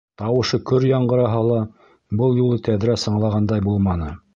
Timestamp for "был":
2.23-2.37